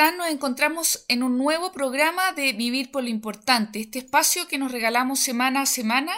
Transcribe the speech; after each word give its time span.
Nos 0.00 0.30
encontramos 0.30 1.04
en 1.08 1.22
un 1.22 1.36
nuevo 1.36 1.72
programa 1.72 2.32
de 2.32 2.54
Vivir 2.54 2.90
por 2.90 3.02
lo 3.02 3.10
Importante, 3.10 3.80
este 3.80 3.98
espacio 3.98 4.48
que 4.48 4.56
nos 4.56 4.72
regalamos 4.72 5.20
semana 5.20 5.60
a 5.60 5.66
semana 5.66 6.14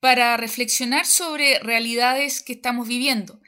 para 0.00 0.36
reflexionar 0.36 1.06
sobre 1.06 1.58
realidades 1.60 2.42
que 2.42 2.52
estamos 2.52 2.86
viviendo. 2.86 3.40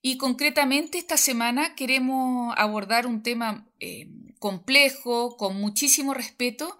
Y 0.00 0.16
concretamente 0.16 0.96
esta 0.96 1.18
semana 1.18 1.74
queremos 1.74 2.54
abordar 2.56 3.06
un 3.06 3.22
tema 3.22 3.68
eh, 3.78 4.08
complejo, 4.40 5.36
con 5.36 5.60
muchísimo 5.60 6.14
respeto, 6.14 6.76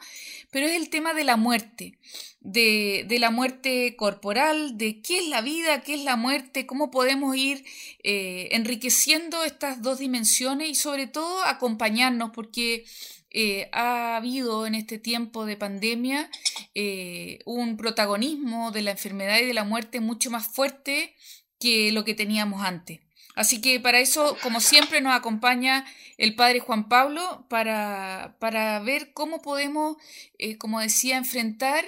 pero 0.51 0.67
es 0.67 0.73
el 0.73 0.89
tema 0.89 1.13
de 1.15 1.25
la 1.25 1.37
muerte, 1.37 1.99
de, 2.41 3.07
la 3.21 3.31
muerte 3.31 3.95
corporal, 3.97 4.79
de 4.79 5.03
qué 5.03 5.19
es 5.19 5.29
la 5.29 5.43
vida, 5.43 5.83
qué 5.83 5.95
es 5.95 6.03
la 6.03 6.17
muerte, 6.17 6.67
cómo 6.67 6.91
podemos 6.91 7.37
ir 7.37 7.65
eh, 8.03 8.49
enriqueciendo 8.53 9.45
estas 9.45 9.83
dos 9.83 9.99
dimensiones 9.99 10.71
y 10.71 10.75
sobre 10.75 11.07
todo 11.07 11.45
acompañarnos, 11.45 12.31
porque 12.31 12.87
eh, 13.31 13.69
ha 13.73 14.17
habido 14.17 14.67
en 14.67 14.75
este 14.75 14.99
tiempo 14.99 15.45
de 15.45 15.59
pandemia 15.59 16.31
eh, 16.75 17.41
un 17.45 17.77
protagonismo 17.77 18.73
de 18.73 18.83
la 18.83 18.93
enfermedad 18.93 19.39
y 19.39 19.47
de 19.47 19.55
la 19.55 19.65
muerte 19.65 20.01
mucho 20.01 20.31
más 20.31 20.49
fuerte 20.49 21.15
que 21.61 21.93
lo 21.93 22.05
que 22.05 22.15
teníamos 22.15 22.63
antes. 22.63 23.01
Así 23.41 23.63
que 23.63 23.81
para 23.81 24.01
eso, 24.01 24.37
como 24.43 24.61
siempre, 24.61 25.01
nos 25.01 25.15
acompaña 25.15 25.87
el 26.19 26.35
padre 26.35 26.61
Juan 26.61 26.91
Pablo 26.91 27.47
para, 27.49 28.37
ver 28.85 29.15
cómo 29.15 29.41
podemos, 29.41 29.97
eh, 30.37 30.59
como 30.59 30.79
decía, 30.79 31.17
enfrentar 31.17 31.83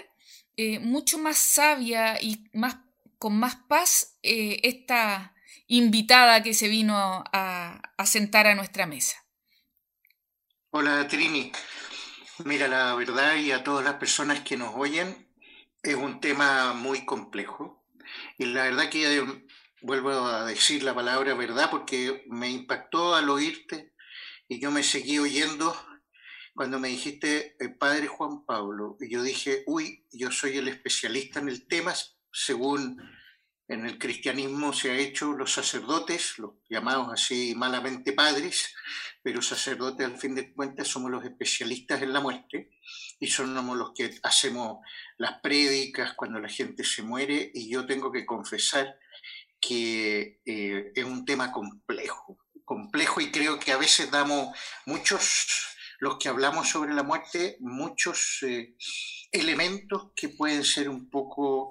eh, 0.56 0.78
mucho 0.78 1.19
más 1.19 1.36
sabia 1.36 2.19
y 2.22 2.48
más, 2.55 2.77
con 3.19 3.39
más 3.39 3.56
paz 3.69 4.17
eh, 4.22 4.61
esta 4.62 5.34
invitada 5.67 6.42
que 6.42 6.55
se 6.55 6.69
vino 6.69 6.94
a, 6.97 7.83
a 7.98 8.06
sentar 8.06 8.47
a 8.47 8.55
nuestra 8.55 8.87
mesa. 8.87 9.22
Hola 10.70 11.06
Trini. 11.06 11.53
Mira, 12.47 12.66
la 12.66 12.94
verdad 12.94 13.37
y 13.37 13.53
a 13.53 13.62
todas 13.62 13.84
las 13.84 13.97
personas 13.97 14.41
que 14.41 14.56
nos 14.56 14.75
oyen, 14.75 15.28
es 15.83 15.97
un 15.97 16.19
tema 16.19 16.72
muy 16.72 17.05
complejo. 17.05 17.84
Y 18.39 18.47
la 18.47 18.64
verdad 18.64 18.89
que 18.89 19.44
vuelvo 19.83 20.11
a 20.11 20.47
decir 20.47 20.83
la 20.83 20.94
palabra 20.94 21.34
verdad 21.34 21.70
porque 21.70 22.25
me 22.28 22.48
impactó 22.50 23.14
al 23.14 23.28
oírte 23.30 23.92
y 24.48 24.61
yo 24.61 24.70
me 24.70 24.83
seguí 24.83 25.19
oyendo 25.19 25.75
cuando 26.55 26.78
me 26.78 26.88
dijiste 26.88 27.56
el 27.58 27.77
padre 27.77 28.06
Juan 28.06 28.44
Pablo. 28.44 28.97
Y 29.00 29.10
yo 29.10 29.22
dije, 29.22 29.62
uy, 29.66 30.06
yo 30.12 30.30
soy 30.30 30.58
el 30.58 30.69
especialista 30.69 31.41
en 31.41 31.48
el 31.48 31.66
tema, 31.66 31.94
según 32.30 33.00
en 33.69 33.86
el 33.86 33.98
cristianismo 33.98 34.72
se 34.72 34.91
ha 34.91 34.97
hecho 34.97 35.33
los 35.33 35.53
sacerdotes, 35.53 36.38
los 36.38 36.53
llamados 36.69 37.08
así 37.10 37.55
malamente 37.56 38.12
padres, 38.12 38.75
pero 39.22 39.41
sacerdotes 39.41 40.06
al 40.06 40.19
fin 40.19 40.34
de 40.34 40.53
cuentas 40.53 40.88
somos 40.88 41.10
los 41.10 41.25
especialistas 41.25 42.03
en 42.03 42.12
la 42.12 42.20
muerte 42.20 42.70
y 43.19 43.28
somos 43.28 43.77
los 43.77 43.92
que 43.94 44.19
hacemos 44.22 44.78
las 45.16 45.41
prédicas 45.41 46.12
cuando 46.14 46.38
la 46.38 46.48
gente 46.48 46.84
se 46.84 47.03
muere. 47.03 47.50
Y 47.55 47.70
yo 47.70 47.86
tengo 47.86 48.12
que 48.12 48.27
confesar 48.27 48.94
que 49.62 50.41
eh, 50.44 50.92
es 50.94 51.05
un 51.05 51.24
tema 51.24 51.52
complejo, 51.52 52.36
complejo 52.64 53.20
y 53.20 53.30
creo 53.30 53.58
que 53.58 53.72
a 53.72 53.78
veces 53.78 54.10
damos 54.10 54.54
muchos, 54.86 55.77
los 56.00 56.19
que 56.19 56.28
hablamos 56.28 56.69
sobre 56.69 56.92
la 56.92 57.04
muerte, 57.04 57.56
muchos 57.60 58.42
eh, 58.42 58.74
elementos 59.30 60.10
que 60.16 60.28
pueden 60.30 60.64
ser 60.64 60.88
un 60.88 61.08
poco 61.08 61.70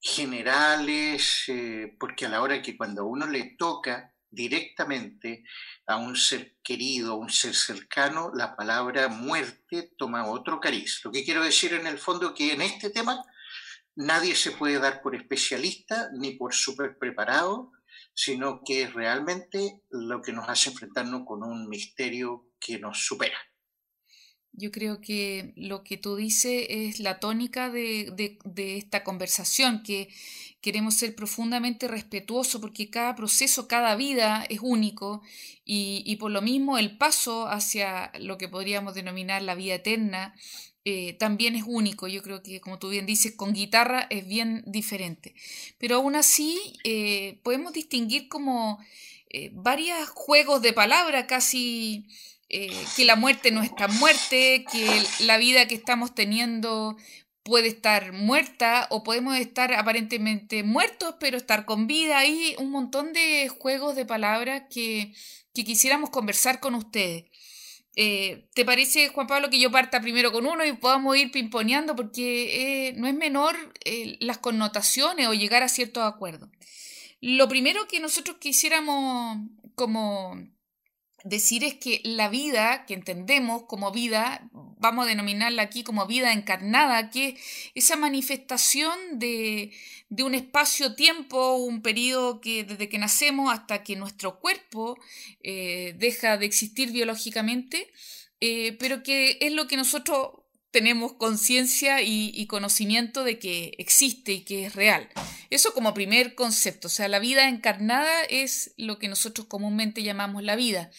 generales, 0.00 1.44
eh, 1.46 1.96
porque 1.98 2.26
a 2.26 2.28
la 2.28 2.42
hora 2.42 2.60
que 2.60 2.76
cuando 2.76 3.06
uno 3.06 3.26
le 3.26 3.54
toca 3.56 4.12
directamente 4.30 5.44
a 5.86 5.96
un 5.96 6.16
ser 6.16 6.56
querido, 6.62 7.12
a 7.12 7.16
un 7.16 7.30
ser 7.30 7.54
cercano, 7.54 8.32
la 8.34 8.56
palabra 8.56 9.08
muerte 9.08 9.92
toma 9.96 10.26
otro 10.26 10.60
cariz. 10.60 11.00
Lo 11.04 11.12
que 11.12 11.24
quiero 11.24 11.42
decir 11.42 11.72
en 11.72 11.86
el 11.86 11.98
fondo 11.98 12.34
que 12.34 12.52
en 12.52 12.62
este 12.62 12.90
tema 12.90 13.24
nadie 13.98 14.36
se 14.36 14.52
puede 14.52 14.78
dar 14.78 15.02
por 15.02 15.16
especialista 15.16 16.10
ni 16.14 16.34
por 16.36 16.54
súper 16.54 16.98
preparado, 16.98 17.72
sino 18.14 18.62
que 18.64 18.82
es 18.82 18.94
realmente 18.94 19.82
lo 19.90 20.22
que 20.22 20.32
nos 20.32 20.48
hace 20.48 20.70
enfrentarnos 20.70 21.22
con 21.26 21.42
un 21.42 21.68
misterio 21.68 22.46
que 22.60 22.78
nos 22.78 23.04
supera. 23.04 23.36
Yo 24.58 24.72
creo 24.72 25.00
que 25.00 25.52
lo 25.54 25.84
que 25.84 25.96
tú 25.96 26.16
dices 26.16 26.66
es 26.68 26.98
la 26.98 27.20
tónica 27.20 27.70
de, 27.70 28.38
esta 28.56 29.04
conversación, 29.04 29.84
que 29.84 30.08
queremos 30.60 30.94
ser 30.94 31.14
profundamente 31.14 31.86
respetuosos 31.86 32.60
porque 32.60 32.90
cada 32.90 33.14
proceso, 33.14 33.68
cada 33.68 33.94
vida 33.94 34.44
es 34.48 34.58
único 34.60 35.22
y, 35.64 36.16
por 36.16 36.32
lo 36.32 36.42
mismo 36.42 36.76
el 36.76 36.98
paso 36.98 37.46
hacia 37.46 38.10
lo 38.18 38.36
que 38.36 38.48
podríamos 38.48 38.94
denominar 38.94 39.42
la 39.42 39.54
vida 39.54 39.76
eterna 39.76 40.34
eh, 40.84 41.12
también 41.14 41.54
es 41.54 41.64
único. 41.66 42.08
Yo 42.08 42.22
creo 42.22 42.42
que, 42.42 42.60
como 42.60 42.78
tú 42.78 42.88
bien 42.88 43.06
dices, 43.06 43.34
con 43.36 43.52
guitarra 43.52 44.06
es 44.10 44.26
bien 44.26 44.64
diferente. 44.66 45.34
Pero 45.78 45.96
aún 45.96 46.16
así 46.16 46.58
eh, 46.82 47.38
podemos 47.44 47.72
distinguir 47.74 48.28
como 48.28 48.78
eh, 49.30 49.50
varios 49.52 50.08
juegos 50.08 50.62
de 50.62 50.72
palabra, 50.72 51.26
casi 51.26 52.06
que 52.48 53.04
la 53.04 53.16
muerte 53.16 53.50
no 53.50 53.62
está 53.62 53.88
muerte, 53.88 54.64
que 54.72 55.02
la 55.20 55.36
vida 55.36 55.68
que 55.68 55.74
estamos 55.74 56.14
teniendo 56.14 56.96
puede 57.48 57.68
estar 57.68 58.12
muerta 58.12 58.86
o 58.90 59.02
podemos 59.02 59.36
estar 59.36 59.72
aparentemente 59.72 60.62
muertos 60.62 61.14
pero 61.18 61.36
estar 61.36 61.64
con 61.64 61.86
vida. 61.86 62.18
Hay 62.18 62.54
un 62.58 62.70
montón 62.70 63.12
de 63.12 63.48
juegos 63.48 63.96
de 63.96 64.04
palabras 64.04 64.64
que, 64.70 65.14
que 65.54 65.64
quisiéramos 65.64 66.10
conversar 66.10 66.60
con 66.60 66.74
ustedes. 66.74 67.24
Eh, 67.96 68.48
¿Te 68.54 68.64
parece, 68.64 69.08
Juan 69.08 69.26
Pablo, 69.26 69.50
que 69.50 69.58
yo 69.58 69.72
parta 69.72 70.00
primero 70.00 70.30
con 70.30 70.46
uno 70.46 70.64
y 70.64 70.72
podamos 70.74 71.16
ir 71.16 71.32
pimponeando? 71.32 71.96
Porque 71.96 72.90
eh, 72.90 72.92
no 72.92 73.08
es 73.08 73.14
menor 73.14 73.56
eh, 73.84 74.16
las 74.20 74.38
connotaciones 74.38 75.26
o 75.26 75.34
llegar 75.34 75.62
a 75.62 75.68
ciertos 75.68 76.04
acuerdos. 76.04 76.50
Lo 77.20 77.48
primero 77.48 77.88
que 77.88 77.98
nosotros 77.98 78.36
quisiéramos 78.38 79.38
como 79.74 80.36
decir 81.24 81.64
es 81.64 81.74
que 81.74 82.00
la 82.04 82.28
vida 82.28 82.84
que 82.86 82.94
entendemos 82.94 83.64
como 83.64 83.90
vida, 83.90 84.48
vamos 84.52 85.06
a 85.06 85.08
denominarla 85.08 85.62
aquí 85.62 85.82
como 85.82 86.06
vida 86.06 86.32
encarnada, 86.32 87.10
que 87.10 87.36
esa 87.74 87.96
manifestación 87.96 89.18
de, 89.18 89.72
un 90.10 90.34
espacio-tiempo, 90.34 91.56
un 91.56 91.82
periodo 91.82 92.40
que 92.40 92.64
desde 92.64 92.88
que 92.88 92.98
nacemos 92.98 93.52
hasta 93.52 93.82
que 93.82 93.96
nuestro 93.96 94.38
cuerpo 94.38 94.98
eh, 95.42 95.94
deja 95.98 96.36
de 96.36 96.46
existir 96.46 96.92
biológicamente, 96.92 97.90
eh, 98.40 98.76
pero 98.78 99.02
que 99.02 99.38
es 99.40 99.52
lo 99.52 99.66
que 99.66 99.76
nosotros 99.76 100.30
tenemos 100.70 101.14
conciencia 101.14 102.02
y, 102.02 102.46
conocimiento 102.46 103.24
de 103.24 103.38
que 103.38 103.74
existe 103.78 104.32
y 104.32 104.40
que 104.40 104.66
es 104.66 104.74
real. 104.74 105.08
Eso 105.50 105.72
como 105.72 105.94
primer 105.94 106.34
concepto, 106.34 106.88
o 106.88 106.90
sea, 106.90 107.08
la 107.08 107.18
vida 107.18 107.48
encarnada 107.48 108.22
es 108.24 108.72
lo 108.76 108.98
que 108.98 109.08
nosotros 109.08 109.46
comúnmente 109.46 110.02
llamamos 110.02 110.42
la 110.42 110.56
vida. 110.56 110.90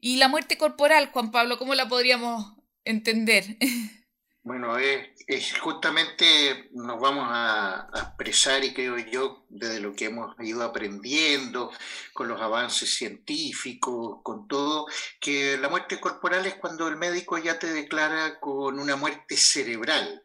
Y 0.00 0.16
la 0.16 0.28
muerte 0.28 0.56
corporal, 0.56 1.10
Juan 1.12 1.30
Pablo, 1.30 1.58
¿cómo 1.58 1.74
la 1.74 1.88
podríamos 1.88 2.54
entender? 2.84 3.58
Bueno, 4.44 4.76
es, 4.76 5.56
justamente 5.60 6.68
nos 6.72 7.00
vamos 7.00 7.26
a, 7.28 7.88
expresar 7.94 8.64
y 8.64 8.74
creo 8.74 8.98
yo 8.98 9.46
desde 9.48 9.78
lo 9.78 9.94
que 9.94 10.06
hemos 10.06 10.34
ido 10.40 10.64
aprendiendo 10.64 11.70
con 12.12 12.26
los 12.26 12.40
avances 12.40 12.92
científicos, 12.92 14.18
con 14.24 14.48
todo, 14.48 14.86
que 15.20 15.56
la 15.58 15.68
muerte 15.68 16.00
corporal 16.00 16.44
es 16.46 16.56
cuando 16.56 16.88
el 16.88 16.96
médico 16.96 17.38
ya 17.38 17.58
te 17.60 17.72
declara 17.72 18.40
con 18.40 18.80
una 18.80 18.96
muerte 18.96 19.36
cerebral, 19.36 20.24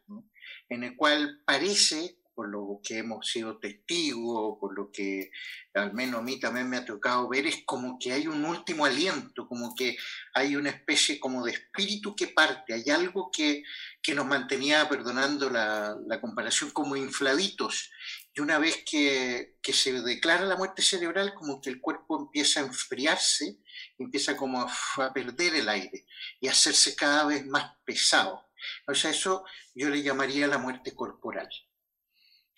en 0.69 0.83
el 0.83 0.95
cual 0.95 1.43
parece 1.45 2.17
por 2.37 2.49
lo 2.49 2.79
que 2.83 2.99
hemos 2.99 3.27
sido 3.27 3.57
testigos, 3.57 4.59
por 4.59 4.77
lo 4.77 4.91
que 4.91 5.31
al 5.73 5.91
menos 5.95 6.19
a 6.19 6.23
mí 6.23 6.39
también 6.39 6.69
me 6.69 6.77
ha 6.77 6.85
tocado 6.85 7.27
ver, 7.27 7.47
es 7.47 7.63
como 7.65 7.97
que 7.97 8.13
hay 8.13 8.27
un 8.27 8.45
último 8.45 8.85
aliento, 8.85 9.47
como 9.47 9.73
que 9.73 9.97
hay 10.35 10.55
una 10.55 10.69
especie 10.69 11.19
como 11.19 11.43
de 11.43 11.53
espíritu 11.53 12.15
que 12.15 12.27
parte, 12.27 12.75
hay 12.75 12.87
algo 12.91 13.31
que, 13.31 13.63
que 14.03 14.13
nos 14.13 14.27
mantenía, 14.27 14.87
perdonando 14.87 15.49
la, 15.49 15.97
la, 16.05 16.21
comparación, 16.21 16.69
como 16.69 16.95
infladitos. 16.95 17.89
Y 18.35 18.41
una 18.41 18.59
vez 18.59 18.83
que, 18.87 19.57
que, 19.59 19.73
se 19.73 19.99
declara 20.03 20.45
la 20.45 20.57
muerte 20.57 20.83
cerebral, 20.83 21.33
como 21.33 21.59
que 21.59 21.71
el 21.71 21.81
cuerpo 21.81 22.19
empieza 22.19 22.59
a 22.59 22.67
enfriarse, 22.67 23.57
empieza 23.97 24.37
como 24.37 24.61
a, 24.61 25.11
perder 25.11 25.55
el 25.55 25.69
aire 25.69 26.05
y 26.39 26.47
a 26.47 26.51
hacerse 26.51 26.95
cada 26.95 27.25
vez 27.25 27.47
más 27.47 27.73
pesado. 27.83 28.45
O 28.87 28.93
sea, 28.93 29.09
eso 29.09 29.43
yo 29.73 29.89
le 29.89 30.03
llamaría 30.03 30.45
la 30.45 30.59
muerte 30.59 30.93
corporal. 30.93 31.49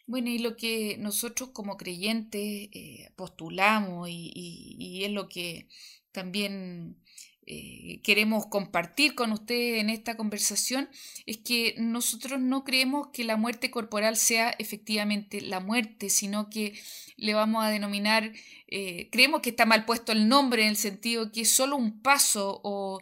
Bueno, 0.09 0.31
y 0.31 0.39
lo 0.39 0.57
que 0.57 0.97
nosotros 0.97 1.51
como 1.53 1.77
creyentes 1.77 2.41
eh, 2.41 3.11
postulamos 3.15 4.09
y, 4.09 5.03
es 5.05 5.11
lo 5.11 5.29
que 5.29 5.67
también 6.11 6.97
eh, 7.45 8.01
queremos 8.03 8.47
compartir 8.47 9.13
con 9.13 9.31
ustedes 9.31 9.79
en 9.79 9.91
esta 9.91 10.17
conversación, 10.17 10.89
es 11.27 11.37
que 11.37 11.75
nosotros 11.77 12.39
no 12.39 12.63
creemos 12.63 13.09
que 13.13 13.23
la 13.23 13.37
muerte 13.37 13.69
corporal 13.69 14.17
sea 14.17 14.49
efectivamente 14.57 15.41
la 15.41 15.59
muerte, 15.59 16.09
sino 16.09 16.49
que 16.49 16.73
le 17.15 17.35
vamos 17.35 17.63
a 17.63 17.69
denominar, 17.69 18.33
eh, 18.67 19.09
creemos 19.11 19.41
que 19.41 19.51
está 19.51 19.67
mal 19.67 19.85
puesto 19.85 20.11
el 20.11 20.27
nombre 20.27 20.63
en 20.63 20.69
el 20.69 20.77
sentido 20.77 21.31
que 21.31 21.41
es 21.41 21.51
solo 21.51 21.75
un 21.75 22.01
paso 22.01 22.61
o 22.63 22.99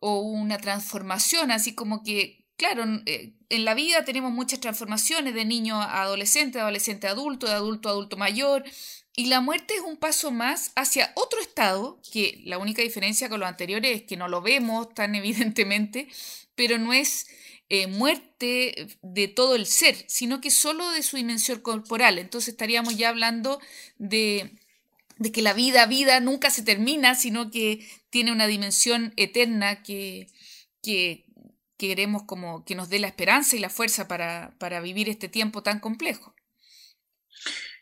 o 0.00 0.20
una 0.20 0.58
transformación, 0.58 1.50
así 1.50 1.74
como 1.74 2.02
que, 2.02 2.45
claro, 2.56 2.84
eh, 3.06 3.32
en 3.48 3.64
la 3.64 3.74
vida 3.74 4.04
tenemos 4.04 4.32
muchas 4.32 4.60
transformaciones 4.60 5.34
de 5.34 5.44
niño 5.44 5.80
a 5.80 6.02
adolescente, 6.02 6.58
de 6.58 6.62
adolescente 6.62 7.06
a 7.06 7.10
adulto, 7.10 7.46
de 7.46 7.52
adulto 7.52 7.88
a 7.88 7.92
adulto 7.92 8.16
mayor, 8.16 8.64
y 9.14 9.26
la 9.26 9.40
muerte 9.40 9.74
es 9.74 9.80
un 9.80 9.96
paso 9.96 10.30
más 10.30 10.72
hacia 10.76 11.12
otro 11.14 11.40
estado, 11.40 12.00
que 12.12 12.42
la 12.44 12.58
única 12.58 12.82
diferencia 12.82 13.28
con 13.28 13.40
lo 13.40 13.46
anteriores 13.46 13.96
es 13.96 14.02
que 14.02 14.16
no 14.16 14.28
lo 14.28 14.42
vemos 14.42 14.92
tan 14.94 15.14
evidentemente, 15.14 16.08
pero 16.54 16.78
no 16.78 16.92
es 16.92 17.26
eh, 17.68 17.86
muerte 17.86 18.88
de 19.02 19.28
todo 19.28 19.54
el 19.56 19.66
ser, 19.66 19.96
sino 20.08 20.40
que 20.40 20.50
solo 20.50 20.90
de 20.90 21.02
su 21.02 21.16
dimensión 21.16 21.60
corporal. 21.60 22.18
Entonces 22.18 22.50
estaríamos 22.50 22.96
ya 22.96 23.08
hablando 23.08 23.60
de, 23.98 24.52
que 25.32 25.42
la 25.42 25.54
vida, 25.54 25.86
vida 25.86 26.20
nunca 26.20 26.50
se 26.50 26.62
termina, 26.62 27.14
sino 27.14 27.50
que 27.50 27.86
tiene 28.10 28.32
una 28.32 28.46
dimensión 28.46 29.12
eterna 29.16 29.82
que 29.82 30.28
queremos 31.76 32.24
como 32.24 32.64
que 32.64 32.74
nos 32.74 32.88
dé 32.88 32.98
la 32.98 33.08
esperanza 33.08 33.56
y 33.56 33.58
la 33.58 33.70
fuerza 33.70 34.08
para, 34.08 34.54
para 34.58 34.80
vivir 34.80 35.08
este 35.08 35.28
tiempo 35.28 35.62
tan 35.62 35.80
complejo. 35.80 36.34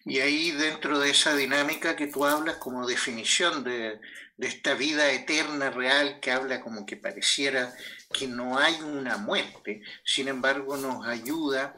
Y 0.07 0.21
ahí 0.21 0.51
dentro 0.51 0.99
de 0.99 1.11
esa 1.11 1.35
dinámica 1.35 1.97
que 1.97 2.07
tú 2.07 2.27
hablas 2.27 2.57
como 2.57 2.87
definición 2.87 3.65
de, 3.65 3.99
esta 4.37 4.75
vida 4.75 5.13
eterna 5.13 5.71
real 5.71 6.19
que 6.21 6.33
habla 6.33 6.61
como 6.61 6.85
que 6.85 6.97
pareciera 6.97 7.73
que 8.13 8.27
no 8.27 8.59
hay 8.59 8.75
una 8.81 9.17
muerte, 9.17 9.81
sin 10.05 10.27
embargo 10.27 10.77
nos 10.77 11.07
ayuda 11.07 11.77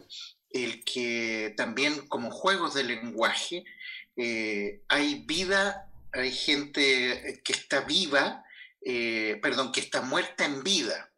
el 0.50 0.82
que 0.82 1.54
también 1.56 2.08
como 2.08 2.30
juegos 2.30 2.72
de 2.74 2.84
lenguaje 2.84 3.64
eh, 4.16 4.80
hay 4.88 5.22
vida, 5.26 5.92
hay 6.12 6.32
gente 6.32 7.40
que 7.44 7.52
está 7.52 7.82
viva, 7.82 8.42
eh, 8.80 9.38
perdón, 9.42 9.70
que 9.70 9.80
está 9.80 10.00
muerta 10.00 10.46
en 10.46 10.64
vida. 10.64 11.12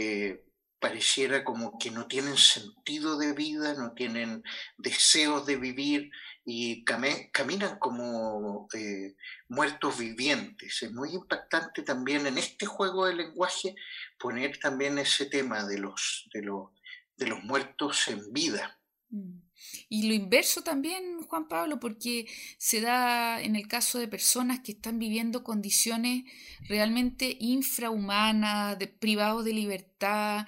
Eh, 0.00 0.44
pareciera 0.78 1.42
como 1.42 1.76
que 1.76 1.90
no 1.90 2.06
tienen 2.06 2.36
sentido 2.36 3.18
de 3.18 3.32
vida, 3.32 3.74
no 3.74 3.94
tienen 3.94 4.44
deseos 4.76 5.44
de 5.44 5.56
vivir 5.56 6.12
y 6.44 6.84
caminan 6.84 7.80
como 7.80 8.68
eh, 8.74 9.16
muertos 9.48 9.98
vivientes. 9.98 10.80
Es 10.80 10.92
muy 10.92 11.14
impactante 11.14 11.82
también 11.82 12.28
en 12.28 12.38
este 12.38 12.64
juego 12.66 13.06
de 13.06 13.16
lenguaje 13.16 13.74
poner 14.20 14.60
también 14.60 14.98
ese 15.00 15.26
tema 15.26 15.66
de 15.66 15.78
los, 15.78 16.28
de 16.32 16.42
los, 16.42 16.70
de 17.16 17.26
los 17.26 17.42
muertos 17.42 18.06
en 18.06 18.32
vida. 18.32 18.78
Mm. 19.10 19.47
Y 19.88 20.08
lo 20.08 20.14
inverso 20.14 20.62
también, 20.62 21.22
Juan 21.22 21.48
Pablo, 21.48 21.80
porque 21.80 22.26
se 22.58 22.80
da 22.80 23.40
en 23.40 23.56
el 23.56 23.68
caso 23.68 23.98
de 23.98 24.08
personas 24.08 24.60
que 24.60 24.72
están 24.72 24.98
viviendo 24.98 25.44
condiciones 25.44 26.24
realmente 26.68 27.36
infrahumanas, 27.40 28.76
privados 28.98 29.44
de 29.44 29.52
libertad, 29.52 30.46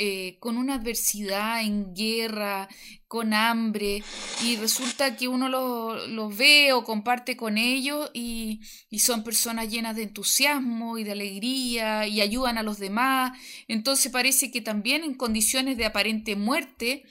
eh, 0.00 0.36
con 0.38 0.56
una 0.58 0.74
adversidad 0.74 1.60
en 1.62 1.92
guerra, 1.92 2.68
con 3.08 3.34
hambre, 3.34 4.04
y 4.44 4.56
resulta 4.56 5.16
que 5.16 5.26
uno 5.26 5.48
los 5.48 6.36
ve 6.36 6.72
o 6.72 6.84
comparte 6.84 7.36
con 7.36 7.58
ellos 7.58 8.10
y, 8.14 8.60
y 8.90 9.00
son 9.00 9.24
personas 9.24 9.68
llenas 9.68 9.96
de 9.96 10.04
entusiasmo 10.04 10.98
y 10.98 11.04
de 11.04 11.12
alegría 11.12 12.06
y 12.06 12.20
ayudan 12.20 12.58
a 12.58 12.62
los 12.62 12.78
demás. 12.78 13.36
Entonces 13.66 14.12
parece 14.12 14.50
que 14.50 14.60
también 14.60 15.02
en 15.02 15.14
condiciones 15.14 15.76
de 15.76 15.86
aparente 15.86 16.36
muerte, 16.36 17.04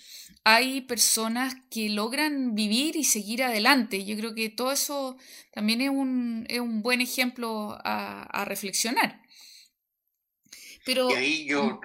hay 0.49 0.79
personas 0.79 1.57
que 1.69 1.89
logran 1.89 2.55
vivir 2.55 2.95
y 2.95 3.03
seguir 3.03 3.43
adelante. 3.43 4.05
Yo 4.05 4.15
creo 4.15 4.33
que 4.33 4.47
todo 4.47 4.71
eso 4.71 5.17
también 5.51 5.81
es 5.81 5.89
un, 5.89 6.45
es 6.47 6.61
un 6.61 6.81
buen 6.81 7.01
ejemplo 7.01 7.77
a, 7.83 8.45
reflexionar. 8.45 9.21
Pero, 10.85 11.09
y 11.09 11.15
ahí 11.15 11.45
yo 11.47 11.81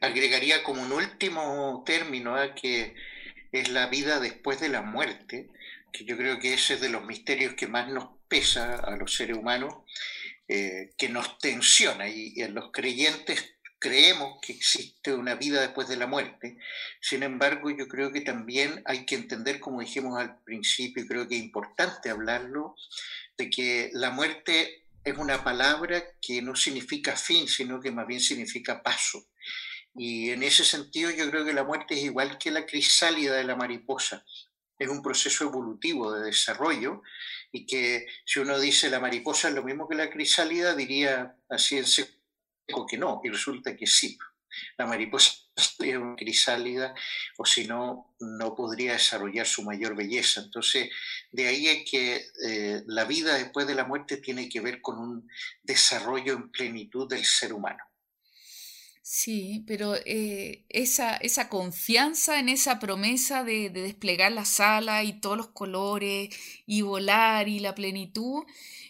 agregaría 0.00 0.64
como 0.64 0.80
un 0.82 0.92
último 0.92 1.82
término 1.84 2.42
¿eh? 2.42 2.54
que 2.58 2.94
es 3.52 3.68
la 3.68 3.88
vida 3.88 4.18
después 4.18 4.60
de 4.60 4.70
la 4.70 4.80
muerte, 4.80 5.50
que 5.92 6.06
yo 6.06 6.16
creo 6.16 6.38
que 6.38 6.54
ese 6.54 6.72
es 6.72 6.80
de 6.80 6.88
los 6.88 7.04
misterios 7.04 7.52
que 7.52 7.66
más 7.66 7.92
nos 7.92 8.08
pesa 8.28 8.76
a 8.76 8.96
los 8.96 9.14
seres 9.14 9.36
humanos, 9.36 9.74
eh, 10.48 10.94
que 10.96 11.10
nos 11.10 11.36
tensiona 11.36 12.08
y, 12.08 12.32
y, 12.34 12.42
a 12.44 12.48
los 12.48 12.72
creyentes 12.72 13.55
creemos 13.86 14.38
que 14.42 14.52
existe 14.52 15.14
una 15.14 15.36
vida 15.36 15.60
después 15.60 15.86
de 15.86 15.96
la 15.96 16.06
muerte. 16.06 16.58
Sin 17.00 17.22
embargo, 17.22 17.70
yo 17.70 17.86
creo 17.86 18.10
que 18.10 18.20
también 18.20 18.82
hay 18.84 19.06
que 19.06 19.14
entender, 19.14 19.60
como 19.60 19.80
dijimos 19.80 20.18
al 20.18 20.42
principio, 20.42 21.04
y 21.04 21.06
creo 21.06 21.28
que 21.28 21.36
es 21.36 21.42
importante 21.42 22.10
hablarlo, 22.10 22.74
de 23.38 23.48
que 23.48 23.90
la 23.92 24.10
muerte 24.10 24.84
es 25.04 25.16
una 25.16 25.44
palabra 25.44 26.02
que 26.20 26.42
no 26.42 26.56
significa 26.56 27.16
fin, 27.16 27.46
sino 27.46 27.80
que 27.80 27.92
más 27.92 28.08
bien 28.08 28.20
significa 28.20 28.82
paso. 28.82 29.28
Y 29.94 30.30
en 30.30 30.42
ese 30.42 30.64
sentido 30.64 31.10
yo 31.10 31.30
creo 31.30 31.44
que 31.44 31.52
la 31.52 31.64
muerte 31.64 31.94
es 31.94 32.02
igual 32.02 32.38
que 32.38 32.50
la 32.50 32.66
crisálida 32.66 33.34
de 33.36 33.44
la 33.44 33.54
mariposa. 33.54 34.24
Es 34.78 34.88
un 34.88 35.02
proceso 35.02 35.44
evolutivo 35.44 36.12
de 36.12 36.26
desarrollo 36.26 37.02
y 37.52 37.64
que 37.66 38.06
si 38.26 38.40
uno 38.40 38.58
dice 38.58 38.90
la 38.90 39.00
mariposa 39.00 39.48
es 39.48 39.54
lo 39.54 39.62
mismo 39.62 39.88
que 39.88 39.94
la 39.94 40.10
crisálida, 40.10 40.74
diría 40.74 41.36
así 41.48 41.78
en 41.78 41.86
que 42.88 42.98
no, 42.98 43.20
y 43.24 43.30
resulta 43.30 43.76
que 43.76 43.86
sí. 43.86 44.18
La 44.78 44.86
mariposa 44.86 45.32
es 45.56 45.96
una 45.96 46.16
crisálida, 46.16 46.94
o 47.38 47.44
si 47.44 47.66
no, 47.66 48.14
no 48.20 48.54
podría 48.54 48.92
desarrollar 48.92 49.46
su 49.46 49.62
mayor 49.62 49.96
belleza. 49.96 50.40
Entonces, 50.40 50.90
de 51.30 51.46
ahí 51.46 51.68
es 51.68 51.90
que 51.90 52.26
eh, 52.46 52.82
la 52.86 53.04
vida 53.04 53.34
después 53.34 53.66
de 53.66 53.74
la 53.74 53.84
muerte 53.84 54.18
tiene 54.18 54.48
que 54.48 54.60
ver 54.60 54.80
con 54.80 54.98
un 54.98 55.28
desarrollo 55.62 56.34
en 56.34 56.50
plenitud 56.50 57.08
del 57.08 57.24
ser 57.24 57.52
humano. 57.52 57.84
Sí, 59.08 59.62
pero 59.68 59.94
eh, 60.04 60.64
esa, 60.68 61.16
esa 61.18 61.48
confianza 61.48 62.40
en 62.40 62.48
esa 62.48 62.80
promesa 62.80 63.44
de, 63.44 63.70
de 63.70 63.82
desplegar 63.82 64.32
la 64.32 64.44
sala 64.44 65.04
y 65.04 65.20
todos 65.20 65.36
los 65.36 65.46
colores 65.46 66.30
y 66.66 66.82
volar 66.82 67.48
y 67.48 67.60
la 67.60 67.76
plenitud, 67.76 68.42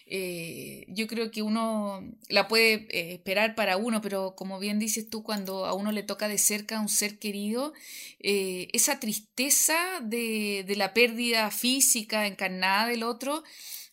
eh, 0.07 0.85
yo 0.87 1.05
creo 1.05 1.29
que 1.29 1.43
uno 1.43 2.01
la 2.29 2.47
puede 2.47 2.87
eh, 2.89 3.13
esperar 3.13 3.53
para 3.53 3.77
uno, 3.77 4.01
pero 4.01 4.33
como 4.35 4.57
bien 4.57 4.79
dices 4.79 5.07
tú, 5.07 5.21
cuando 5.21 5.65
a 5.67 5.73
uno 5.73 5.91
le 5.91 6.01
toca 6.01 6.27
de 6.27 6.39
cerca 6.39 6.77
a 6.77 6.81
un 6.81 6.89
ser 6.89 7.19
querido, 7.19 7.73
eh, 8.19 8.69
esa 8.73 8.99
tristeza 8.99 9.75
de, 10.01 10.63
de, 10.67 10.75
la 10.77 10.95
pérdida 10.95 11.51
física 11.51 12.25
encarnada 12.25 12.87
del 12.87 13.03
otro, 13.03 13.43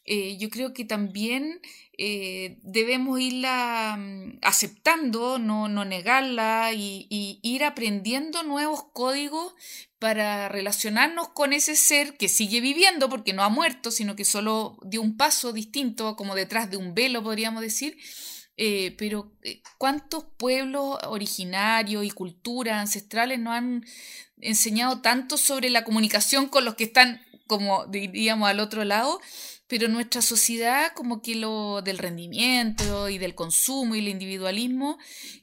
yo 0.07 0.51
creo 0.51 0.75
que 0.75 0.85
también 0.85 1.61
debemos 1.97 3.21
irla 3.21 3.97
mm, 3.99 4.39
aceptando, 4.43 5.39
no, 5.39 5.69
no 5.69 5.85
negarla 5.85 6.73
y, 6.75 7.39
ir 7.43 7.65
aprendiendo 7.65 8.43
nuevos 8.43 8.85
códigos 8.93 9.55
para 10.05 10.51
relacionarnos 10.51 11.29
con 11.29 11.55
ese 11.55 11.77
ser 11.77 12.19
que 12.19 12.29
sigue 12.29 12.61
viviendo 12.61 13.09
porque 13.09 13.33
no 13.33 13.43
ha 13.43 13.49
muerto, 13.49 13.91
sino 13.91 14.17
que 14.17 14.27
solo 14.27 14.77
dio 14.85 15.01
un 15.01 15.17
paso 15.17 15.53
distinto, 15.53 16.17
como 16.17 16.35
detrás 16.35 16.71
de 16.71 16.77
un 16.77 16.95
velo, 16.95 17.23
podríamos 17.23 17.63
decir. 17.63 17.97
Eh, 18.57 18.95
pero 18.99 19.33
eh, 19.43 19.63
¿cuántos 19.79 20.25
pueblos 20.37 20.99
originarios 21.09 22.05
y 22.05 22.11
culturas 22.11 22.81
ancestrales 22.81 23.41
nos 23.41 23.55
han 23.55 23.85
enseñado 24.41 25.01
tanto 25.01 25.39
sobre 25.39 25.71
la 25.71 25.85
comunicación 25.85 26.49
con 26.49 26.65
los 26.65 26.75
que 26.75 26.85
están, 26.85 27.21
como 27.47 27.87
diríamos, 27.87 28.49
al 28.49 28.61
otro 28.61 28.85
lado? 28.85 29.21
Pero 29.67 29.89
nuestra 29.89 30.21
sociedad 30.23 30.93
como 30.95 31.23
que 31.23 31.35
lo 31.37 31.81
del 31.83 31.99
rendimiento 31.99 33.09
y 33.09 33.19
del 33.19 33.35
consumo 33.35 33.95
y 33.95 34.01
el 34.01 34.09
individualismo 34.09 34.99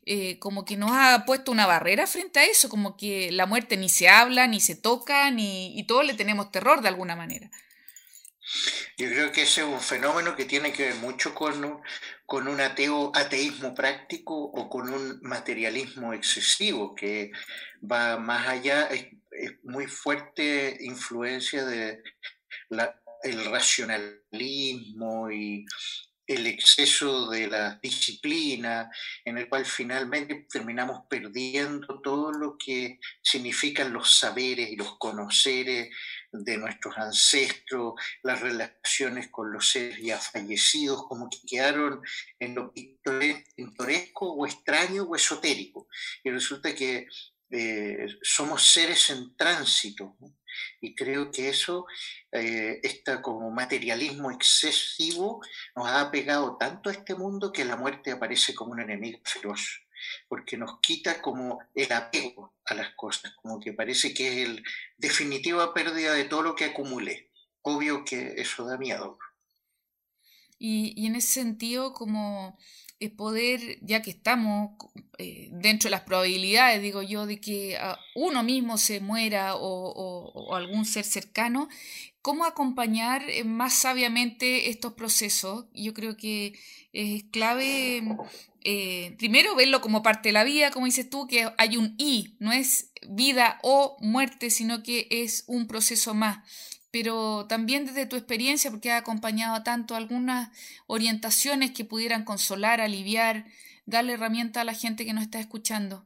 eh, 0.06 0.38
como 0.40 0.64
que 0.64 0.78
nos 0.78 0.92
ha 0.94 1.24
puesto 1.26 1.52
una 1.52 1.66
barrera 1.66 2.06
frente 2.08 2.40
a 2.40 2.46
eso, 2.46 2.70
como 2.70 2.98
que 2.98 3.32
la 3.32 3.46
muerte 3.46 3.78
ni 3.78 3.90
se 3.90 4.10
habla, 4.10 4.48
ni 4.48 4.60
se 4.60 4.76
toca, 4.76 5.32
ni, 5.32 5.78
y 5.78 5.86
todos 5.86 6.06
le 6.06 6.14
tenemos 6.14 6.52
terror 6.52 6.82
de 6.82 6.90
alguna 6.90 7.16
manera. 7.16 7.50
Yo 8.98 9.08
creo 9.08 9.32
que 9.32 9.44
ese 9.44 9.62
es 9.62 9.68
un 9.68 9.80
fenómeno 9.80 10.36
que 10.36 10.46
tiene 10.46 10.74
que 10.74 10.88
ver 10.88 10.96
mucho 10.96 11.34
con 11.34 11.82
con 12.26 12.48
un 12.48 12.62
ateo, 12.62 13.12
ateísmo 13.14 13.76
práctico 13.76 14.34
o 14.36 14.70
con 14.70 14.90
un 14.90 15.20
materialismo 15.22 16.14
excesivo 16.14 16.96
que 16.96 17.32
va 17.84 18.18
más 18.18 18.48
allá, 18.48 18.88
es 18.88 19.08
muy 19.64 19.88
fuerte 19.88 20.78
influencia 20.80 21.66
de 21.66 22.02
la, 22.70 23.01
el 23.24 23.46
racionalismo 23.46 25.32
y 25.32 25.66
el 26.28 26.48
exceso 26.48 27.30
de 27.30 27.48
la 27.48 27.80
disciplina, 27.82 28.90
en 29.26 29.38
el 29.38 29.50
cual 29.50 29.66
finalmente 29.66 30.48
terminamos 30.50 31.06
perdiendo 31.10 32.00
todo 32.02 32.32
lo 32.32 32.58
que 32.58 33.00
significan 33.22 33.92
los 33.92 34.18
saberes 34.18 34.70
y 34.70 34.76
los 34.76 34.98
conoceres 34.98 35.90
de 36.32 36.58
nuestros 36.58 36.98
ancestros, 36.98 37.96
las 38.24 38.40
relaciones 38.40 39.30
con 39.30 39.52
los 39.52 39.70
seres 39.70 40.00
ya 40.02 40.18
fallecidos, 40.18 41.06
como 41.08 41.30
que 41.30 41.40
quedaron 41.46 42.02
en 42.40 42.56
lo 42.56 42.72
pintoresco 42.74 44.32
o 44.34 44.46
extraño 44.46 45.04
o 45.04 45.16
esotérico. 45.16 45.88
Y 46.24 46.30
resulta 46.30 46.74
que 46.74 47.08
eh, 47.50 48.08
somos 48.22 48.64
seres 48.64 49.10
en 49.10 49.36
tránsito. 49.36 50.16
Y 50.80 50.96
creo 50.96 51.32
que 51.32 51.50
eso, 51.50 51.86
eh, 52.32 52.80
este 52.84 53.22
como 53.22 53.52
materialismo 53.52 54.32
excesivo, 54.32 55.42
nos 55.76 55.88
ha 55.88 56.12
pegado 56.12 56.58
tanto 56.58 56.90
a 56.90 56.94
este 56.94 57.16
mundo 57.16 57.52
que 57.52 57.66
la 57.66 57.76
muerte 57.76 58.12
aparece 58.12 58.54
como 58.54 58.72
un 58.72 58.82
enemigo 58.82 59.20
feroz, 59.24 59.84
porque 60.28 60.58
nos 60.58 60.80
quita 60.80 61.22
como 61.22 61.60
el 61.76 61.92
apego 61.92 62.56
a 62.66 62.74
las 62.74 62.94
cosas, 62.96 63.34
como 63.42 63.60
que 63.60 63.74
parece 63.74 64.14
que 64.14 64.44
es 64.44 64.50
la 64.50 64.62
definitiva 64.98 65.74
pérdida 65.74 66.14
de 66.14 66.26
todo 66.26 66.42
lo 66.42 66.56
que 66.56 66.66
acumulé. 66.66 67.30
Obvio 67.64 68.04
que 68.04 68.34
eso 68.38 68.66
da 68.66 68.78
miedo. 68.78 69.20
Y, 70.64 71.08
en 71.08 71.16
ese 71.16 71.42
sentido, 71.42 71.92
como 71.92 72.56
poder, 73.18 73.80
ya 73.82 74.04
que 74.04 74.12
estamos 74.12 74.74
eh, 75.18 75.50
dentro 75.54 75.88
de 75.88 75.92
las 75.92 76.02
probabilidades, 76.02 76.84
digo 76.84 77.02
yo, 77.02 77.26
de 77.26 77.42
que 77.42 77.76
uno 78.14 78.44
mismo 78.44 78.78
se 78.78 79.00
muera 79.00 79.56
o, 79.56 80.54
algún 80.54 80.86
ser 80.86 81.04
cercano, 81.04 81.68
¿cómo 82.22 82.46
acompañar 82.46 83.28
eh, 83.28 83.44
más 83.44 83.74
sabiamente 83.74 84.70
estos 84.70 84.94
procesos? 84.94 85.66
Yo 85.74 85.96
creo 85.96 86.16
que 86.16 86.54
es 86.94 87.24
clave, 87.32 88.04
eh, 88.64 89.16
primero, 89.18 89.56
verlo 89.56 89.82
como 89.82 90.04
parte 90.04 90.30
de 90.30 90.34
la 90.34 90.44
vida, 90.44 90.70
como 90.70 90.86
dices 90.86 91.10
tú, 91.10 91.26
que 91.26 91.50
hay 91.58 91.78
un 91.78 91.96
y, 91.98 92.36
no 92.38 92.52
es 92.52 92.92
vida 93.10 93.58
o 93.64 93.98
muerte, 94.00 94.52
sino 94.52 94.84
que 94.84 95.08
es 95.10 95.44
un 95.48 95.66
proceso 95.66 96.14
más 96.14 96.46
pero 96.92 97.48
también 97.48 97.86
desde 97.86 98.06
tu 98.06 98.18
experiencia, 98.18 98.70
porque 98.70 98.92
ha 98.92 98.98
acompañado 98.98 99.64
tanto 99.64 99.96
algunas 99.96 100.50
orientaciones 100.88 101.72
que 101.72 101.86
pudieran 101.86 102.26
consolar, 102.26 102.82
aliviar, 102.82 103.46
darle 103.86 104.14
herramienta 104.14 104.62
a 104.62 104.66
la 104.66 104.74
gente 104.74 105.06
que 105.06 105.14
nos 105.14 105.24
está 105.24 105.40
escuchando. 105.40 106.06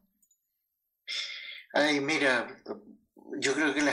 Ay, 1.73 1.99
mira, 1.99 2.47
yo 3.39 3.53
creo 3.53 3.73
que 3.73 3.83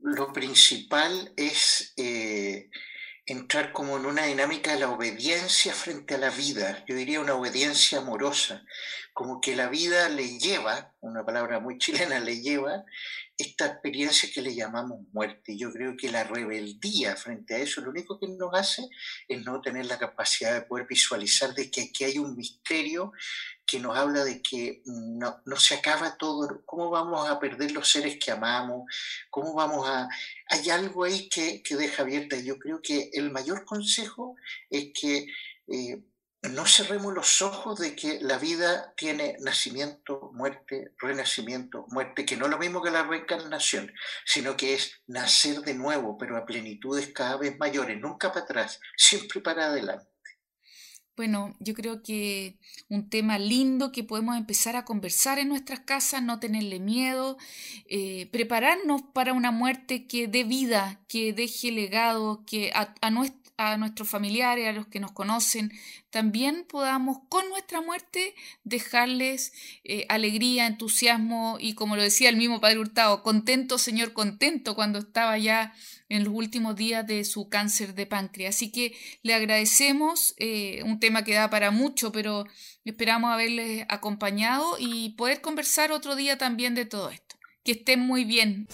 lo 0.00 0.32
principal 0.32 1.32
es 1.36 1.94
eh, 1.96 2.70
entrar 3.30 3.70
como 3.72 3.96
en 3.96 4.06
una 4.06 4.24
dinámica 4.24 4.72
de 4.72 4.80
la 4.80 4.90
obediencia 4.90 5.72
frente 5.72 6.16
a 6.16 6.18
la 6.18 6.30
vida, 6.30 6.84
yo 6.88 6.96
diría 6.96 7.20
una 7.20 7.34
obediencia 7.34 7.98
amorosa, 7.98 8.64
como 9.12 9.40
que 9.40 9.54
la 9.54 9.68
vida 9.68 10.08
le 10.08 10.40
lleva, 10.40 10.92
una 11.00 11.24
palabra 11.24 11.60
muy 11.60 11.78
chilena, 11.78 12.18
le 12.18 12.40
lleva 12.40 12.84
esta 13.38 13.66
experiencia 13.66 14.28
que 14.34 14.42
le 14.42 14.54
llamamos 14.54 15.00
muerte. 15.12 15.56
Yo 15.56 15.72
creo 15.72 15.96
que 15.96 16.10
la 16.10 16.24
rebeldía 16.24 17.14
frente 17.14 17.54
a 17.54 17.58
eso 17.58 17.80
lo 17.80 17.90
único 17.90 18.18
que 18.18 18.26
nos 18.26 18.52
hace 18.52 18.88
es 19.28 19.44
no 19.44 19.60
tener 19.60 19.86
la 19.86 19.98
capacidad 19.98 20.52
de 20.52 20.62
poder 20.62 20.86
visualizar 20.88 21.54
de 21.54 21.70
que 21.70 21.82
aquí 21.82 22.04
hay 22.04 22.18
un 22.18 22.36
misterio 22.36 23.12
que 23.70 23.78
nos 23.78 23.96
habla 23.96 24.24
de 24.24 24.42
que 24.42 24.82
no, 24.84 25.56
se 25.56 25.76
acaba 25.76 26.16
todo, 26.16 26.62
cómo 26.66 26.90
vamos 26.90 27.28
a 27.28 27.38
perder 27.38 27.70
los 27.70 27.88
seres 27.88 28.18
que 28.18 28.32
amamos, 28.32 28.92
cómo 29.30 29.54
vamos 29.54 29.88
a... 29.88 30.08
Hay 30.48 30.70
algo 30.70 31.04
ahí 31.04 31.28
que, 31.28 31.62
que 31.62 31.76
deja 31.76 32.02
abierta. 32.02 32.36
Yo 32.36 32.58
creo 32.58 32.80
que 32.82 33.10
el 33.12 33.30
mayor 33.30 33.64
consejo 33.64 34.34
es 34.68 34.88
que... 34.92 35.26
Eh, 35.68 36.02
no 36.42 36.64
cerremos 36.64 37.12
los 37.12 37.42
ojos 37.42 37.78
de 37.78 37.94
que 37.94 38.18
la 38.22 38.38
vida 38.38 38.94
tiene 38.96 39.36
nacimiento, 39.40 40.30
muerte, 40.32 40.94
renacimiento, 40.96 41.84
muerte, 41.90 42.24
que 42.24 42.34
no 42.34 42.46
es 42.46 42.50
lo 42.50 42.58
mismo 42.58 42.82
que 42.82 42.90
la 42.90 43.02
reencarnación, 43.02 43.92
sino 44.24 44.56
que 44.56 44.72
es 44.72 45.02
nacer 45.06 45.60
de 45.60 45.74
nuevo, 45.74 46.16
pero 46.16 46.38
a 46.38 46.46
plenitudes 46.46 47.12
cada 47.12 47.36
vez 47.36 47.58
mayores, 47.58 48.00
nunca 48.00 48.32
para 48.32 48.46
atrás, 48.46 48.80
siempre 48.96 49.42
para 49.42 49.66
adelante. 49.66 50.09
Bueno, 51.20 51.54
yo 51.60 51.74
creo 51.74 52.02
que 52.02 52.56
un 52.88 53.10
tema 53.10 53.38
lindo 53.38 53.92
que 53.92 54.02
podemos 54.02 54.38
empezar 54.38 54.74
a 54.74 54.86
conversar 54.86 55.38
en 55.38 55.50
nuestras 55.50 55.80
casas, 55.80 56.22
no 56.22 56.40
tenerle 56.40 56.80
miedo, 56.80 57.36
eh, 57.90 58.26
prepararnos 58.32 59.02
para 59.02 59.34
una 59.34 59.50
muerte 59.50 60.06
que 60.06 60.28
dé 60.28 60.44
vida, 60.44 60.98
que 61.08 61.34
deje 61.34 61.72
legado, 61.72 62.42
que 62.46 62.72
a, 62.74 62.94
a, 63.02 63.10
a 63.60 63.76
nuestros 63.76 64.08
familiares, 64.08 64.66
a 64.66 64.72
los 64.72 64.86
que 64.86 65.00
nos 65.00 65.12
conocen, 65.12 65.70
también 66.08 66.64
podamos 66.66 67.18
con 67.28 67.46
nuestra 67.50 67.82
muerte 67.82 68.34
dejarles 68.64 69.52
eh, 69.84 70.06
alegría, 70.08 70.66
entusiasmo 70.66 71.58
y 71.60 71.74
como 71.74 71.94
lo 71.94 72.02
decía 72.02 72.30
el 72.30 72.36
mismo 72.36 72.60
Padre 72.60 72.78
Hurtado, 72.78 73.22
contento, 73.22 73.76
Señor, 73.76 74.14
contento 74.14 74.74
cuando 74.74 74.98
estaba 74.98 75.36
ya 75.36 75.74
en 76.08 76.24
los 76.24 76.32
últimos 76.32 76.74
días 76.74 77.06
de 77.06 77.22
su 77.24 77.50
cáncer 77.50 77.94
de 77.94 78.06
páncreas. 78.06 78.56
Así 78.56 78.72
que 78.72 78.96
le 79.22 79.34
agradecemos, 79.34 80.34
eh, 80.38 80.82
un 80.84 80.98
tema 80.98 81.22
que 81.22 81.34
da 81.34 81.50
para 81.50 81.70
mucho, 81.70 82.12
pero 82.12 82.46
esperamos 82.86 83.30
haberles 83.30 83.84
acompañado 83.90 84.76
y 84.78 85.10
poder 85.10 85.42
conversar 85.42 85.92
otro 85.92 86.16
día 86.16 86.38
también 86.38 86.74
de 86.74 86.86
todo 86.86 87.10
esto. 87.10 87.36
Que 87.62 87.72
estén 87.72 88.00
muy 88.00 88.24
bien. 88.24 88.68